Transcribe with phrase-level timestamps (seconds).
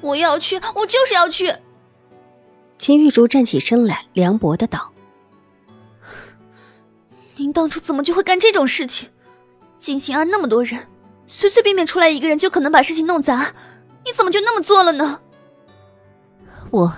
[0.00, 1.54] 我要去，我就是要去。
[2.78, 4.92] 秦玉竹站起身来，凉薄的道
[7.36, 9.10] ：“您当初怎么就会干这种事情？
[9.78, 10.86] 金星安那么多人，
[11.26, 13.54] 随随便便出来一个人就可能把事情弄砸，
[14.04, 15.20] 你怎么就那么做了呢？”
[16.70, 16.94] 我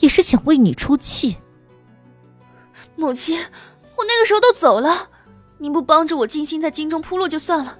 [0.00, 1.36] 也是想为你出气。
[2.96, 3.38] 母亲，
[3.96, 5.08] 我那个时候都走了，
[5.58, 7.78] 您不帮着我金星在京中铺路就算了，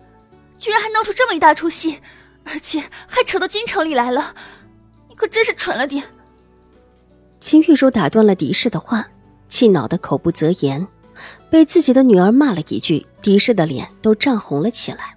[0.58, 2.00] 居然还闹出这么一大出戏。
[2.44, 4.34] 而且还扯到京城里来了，
[5.08, 6.04] 你可真是蠢了点。
[7.40, 9.06] 秦玉茹打断了狄氏的话，
[9.48, 10.86] 气恼的口不择言，
[11.50, 15.16] 被自己的女儿骂了一句，狄氏的脸都涨红了起来。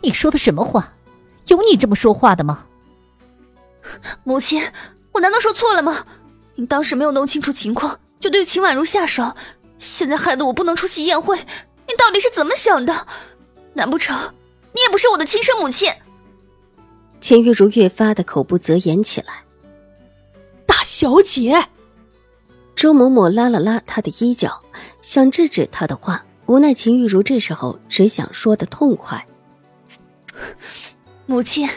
[0.00, 0.92] 你说的什么话？
[1.46, 2.66] 有你这么说话的吗？
[4.22, 4.62] 母亲，
[5.12, 6.06] 我难道说错了吗？
[6.54, 9.34] 您当时没有弄清楚情况，就对秦婉如下手，
[9.78, 11.36] 现在害得我不能出席宴会，
[11.88, 13.06] 您到底是怎么想的？
[13.74, 14.32] 难不成？
[14.72, 15.92] 你也不是我的亲生母亲。
[17.20, 19.44] 秦玉茹越发的口不择言起来。
[20.66, 21.68] 大小姐，
[22.74, 24.62] 周嬷嬷拉了拉她的衣角，
[25.02, 29.26] 想制止她的话，无奈秦玉茹这时候只想说的痛快。
[31.26, 31.68] 母亲，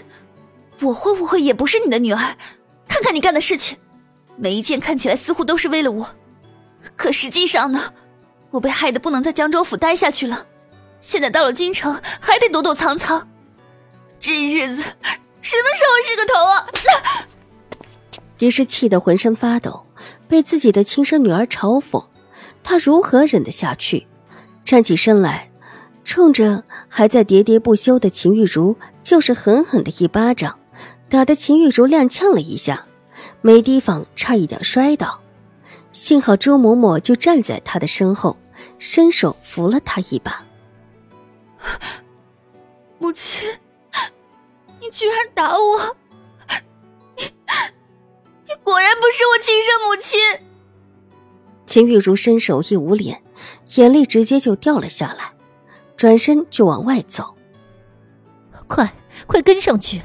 [0.82, 2.36] 我会不会也不是你的女儿？
[2.88, 3.78] 看看你干的事情，
[4.38, 6.10] 每一件看起来似乎都是为了我，
[6.96, 7.94] 可实际上呢，
[8.52, 10.48] 我被害得不能在江州府待下去了。
[11.06, 13.28] 现在到了京城，还得躲躲藏藏，
[14.20, 14.82] 这日子
[15.40, 16.66] 什么时候是个头啊？
[18.40, 19.86] 狄氏气得浑身发抖，
[20.28, 22.08] 被自己的亲生女儿嘲讽，
[22.64, 24.08] 她如何忍得下去？
[24.64, 25.52] 站起身来，
[26.04, 30.58] 冲着还在喋喋不休的秦玉茹就是狠狠的一巴掌，
[31.08, 32.84] 打得秦玉茹踉跄了一下，
[33.42, 35.22] 没提防，差一点摔倒。
[35.92, 38.36] 幸好周嬷嬷就站在她的身后，
[38.80, 40.44] 伸手扶了她一把。
[43.00, 43.48] 母亲，
[44.80, 45.96] 你居然打我！
[47.16, 47.24] 你，
[48.48, 50.20] 你果然不是我亲生母亲。
[51.66, 53.22] 秦玉茹伸手一捂脸，
[53.76, 55.34] 眼泪直接就掉了下来，
[55.98, 57.36] 转身就往外走。
[58.68, 58.94] 快，
[59.28, 60.02] 快跟上去！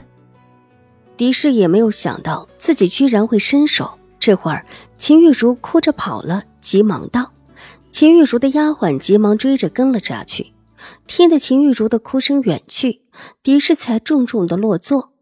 [1.17, 3.99] 狄氏也没有想到自己居然会伸手。
[4.19, 4.67] 这会儿，
[4.97, 7.33] 秦玉茹哭着跑了，急忙道
[7.91, 10.53] ：“秦玉茹的丫鬟急忙追着跟了下去。”
[11.07, 13.03] 听得秦玉茹的哭声远去，
[13.43, 15.13] 狄氏才重重的落座，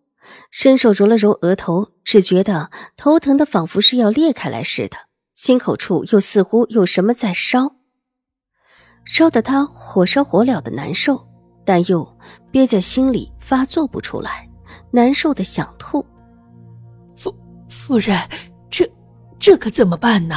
[0.51, 4.97] 伸手揉了揉额头，只觉得头疼的仿佛是要裂开来似的，
[5.35, 7.77] 心口处又似乎有什么在烧，
[9.05, 11.27] 烧得他火烧火燎的难受，
[11.65, 12.17] 但又
[12.51, 14.49] 憋在心里发作不出来，
[14.91, 16.05] 难受的想吐。
[17.17, 17.35] 夫
[17.69, 18.17] 夫人，
[18.71, 18.91] 这
[19.39, 20.35] 这可怎么办呢？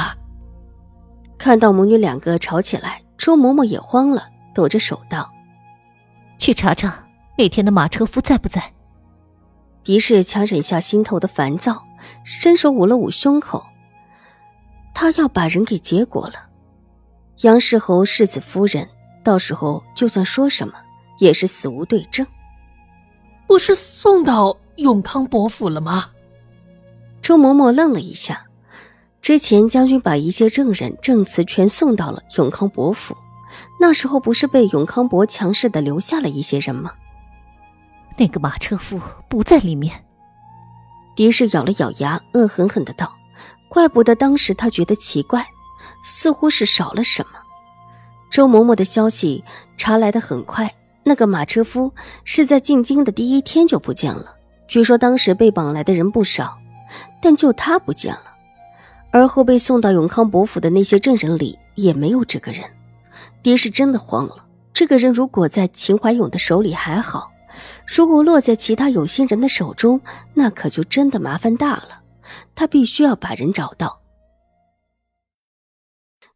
[1.37, 4.30] 看到母女两个吵起来，周嬷嬷也慌了。
[4.53, 5.31] 抖着手道
[6.37, 7.07] ：“去查查
[7.37, 8.73] 那天的马车夫在不在。”
[9.83, 11.83] 狄氏强忍下心头的烦躁，
[12.23, 13.65] 伸手捂了捂胸口。
[14.93, 16.49] 他要把人给结果了。
[17.41, 18.87] 杨世侯世子夫人，
[19.23, 20.75] 到时候就算说什么，
[21.17, 22.25] 也是死无对证。
[23.47, 26.11] 不是送到永康伯府了吗？
[27.21, 28.45] 周嬷嬷愣了一下。
[29.21, 33.15] 之前将军把一些证人证词全送到了永康伯府。
[33.81, 36.91] 那时候不是被永康伯强势的留下了一些人吗？
[38.15, 40.05] 那个马车夫不在里面。
[41.15, 43.11] 狄氏咬了咬牙，恶狠狠的道
[43.67, 45.47] ：“怪不得当时他觉得奇怪，
[46.03, 47.39] 似乎是少了什么。”
[48.29, 49.43] 周嬷嬷的消息
[49.77, 50.71] 查来的很快，
[51.03, 51.91] 那个马车夫
[52.23, 54.35] 是在进京的第一天就不见了。
[54.67, 56.55] 据说当时被绑来的人不少，
[57.19, 58.35] 但就他不见了。
[59.09, 62.63] 而后被送到永康伯府的那些证人里也没有这个人。
[63.43, 64.47] 爹是真的慌了。
[64.73, 67.31] 这个人如果在秦怀勇的手里还好，
[67.85, 70.01] 如果落在其他有心人的手中，
[70.33, 72.01] 那可就真的麻烦大了。
[72.55, 74.01] 他必须要把人找到。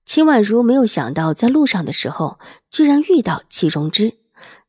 [0.06, 2.38] 秦婉如没有想到，在路上的时候
[2.70, 4.18] 居然遇到齐荣之，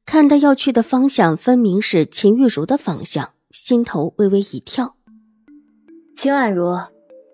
[0.06, 4.94] 看他要去的方向分明是秦玉茹的方向，心头微微一跳。
[6.14, 6.78] 秦婉如，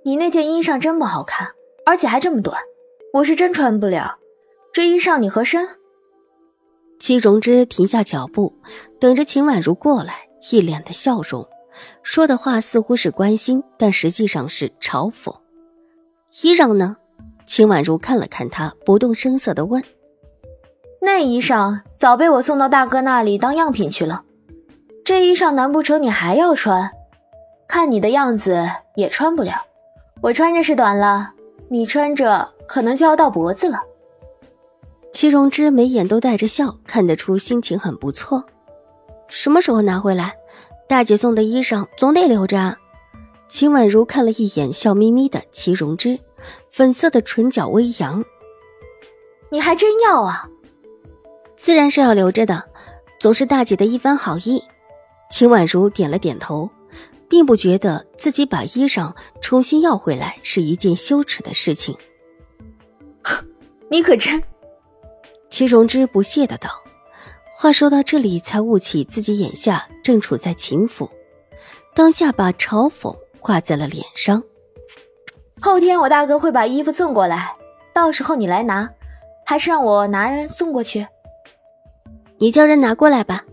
[0.04, 1.52] 你那件衣裳真不好看，
[1.86, 2.58] 而且还这么短，
[3.14, 4.18] 我是真穿不了。
[4.72, 5.68] 这衣裳你合身？
[6.98, 8.56] 戚荣之停下脚步，
[8.98, 11.46] 等着秦婉如过来，一脸的笑容，
[12.02, 15.34] 说的话似乎是关心，但实际上是嘲讽。
[16.42, 16.96] 衣裳呢？
[17.44, 19.82] 秦婉如看了看他，不动声色的问
[21.02, 24.24] ：“那衣裳早被我送到大哥那里当样品去了。
[25.04, 26.90] 这衣裳难不成你还要穿？
[27.68, 28.66] 看你的样子
[28.96, 29.66] 也穿不了。
[30.22, 31.34] 我穿着是短了，
[31.68, 33.82] 你穿着可能就要到脖子了。”
[35.12, 38.44] 齐荣之眉眼都带着笑，看得出心情很不错。
[39.28, 40.34] 什么时候拿回来？
[40.88, 42.76] 大姐送的衣裳总得留着。
[43.48, 46.18] 秦婉如看了一眼笑眯眯的齐荣之，
[46.70, 48.24] 粉色的唇角微扬。
[49.50, 50.48] 你还真要啊？
[51.56, 52.64] 自然是要留着的，
[53.20, 54.62] 总是大姐的一番好意。
[55.30, 56.68] 秦婉如点了点头，
[57.28, 61.96] 并不觉得自己把衣裳重新要回来是一件羞耻的事情。
[63.90, 64.42] 你可真……
[65.52, 66.70] 齐荣之不屑的道。
[67.54, 71.10] 话说到这里，才悟起自己眼下正处在秦府，
[71.94, 74.42] 当下把嘲讽挂在了脸上。
[75.60, 77.54] 后天我大哥会把衣服送过来，
[77.92, 78.88] 到时候你来拿，
[79.44, 81.06] 还是让我拿人送过去？
[82.38, 83.44] 你叫人拿过来吧。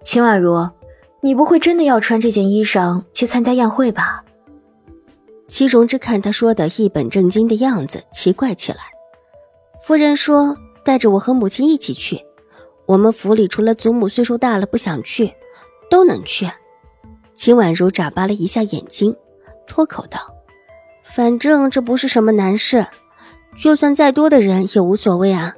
[0.00, 0.70] 秦婉如，
[1.20, 4.24] 你不会真的要穿这件衣裳去参加宴会吧？
[5.48, 8.78] 齐荣之看他说的一本正经的样子，奇怪起来。
[9.78, 12.24] 夫人说带着我和母亲一起去。
[12.86, 15.34] 我们府里除了祖母岁数大了不想去，
[15.90, 16.50] 都能去。
[17.34, 19.16] 秦婉如眨巴了一下眼睛，
[19.66, 20.20] 脱口道
[21.02, 22.86] ：“反正这不是什么难事，
[23.58, 25.54] 就算再多的人也无所谓啊。”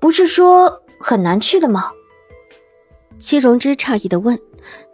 [0.00, 1.92] 不是说很难去的吗？
[3.18, 4.38] 戚荣之诧异的问：“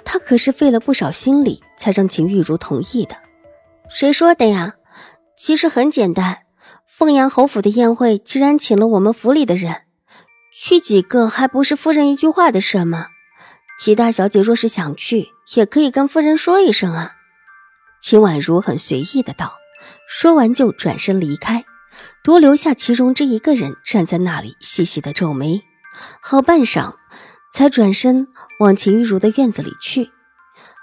[0.04, 3.16] 他可是费了不少心力才让秦玉茹同意的，
[3.88, 4.74] 谁说的呀？
[5.36, 6.38] 其实很简单，
[6.98, 9.82] 凤阳侯府的宴会既然请了我们府里的人。”
[10.52, 13.06] 去几个还不是夫人一句话的事吗？
[13.78, 17.12] 齐大小姐若是想去，也可以跟夫人说一声啊。
[18.02, 19.54] 秦婉如很随意的道，
[20.08, 21.64] 说完就转身离开，
[22.22, 25.62] 独留下齐荣之一个人站在那里，细细的皱眉。
[26.20, 26.96] 好半晌，
[27.54, 28.26] 才转身
[28.58, 30.10] 往秦玉茹的院子里去。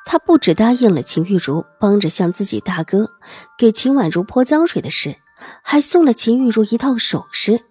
[0.06, 3.12] 他不只答应了秦玉茹帮着向自己大哥
[3.58, 5.18] 给秦婉如泼脏水的事，
[5.62, 7.62] 还送了秦玉茹一套首饰。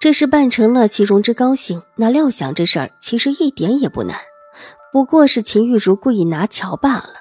[0.00, 1.82] 这事办成了，齐荣之高兴。
[1.96, 4.18] 哪料想这事儿其实一点也不难，
[4.92, 7.14] 不过是秦玉茹故意拿巧罢了。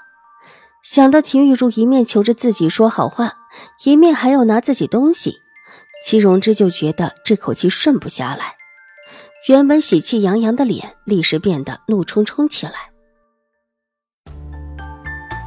[0.84, 3.36] 想到秦玉茹一面求着自己说好话，
[3.86, 5.38] 一面还要拿自己东西，
[6.06, 8.56] 齐荣之就觉得这口气顺不下来。
[9.50, 12.93] 原本喜气洋洋的脸，立时变得怒冲冲起来。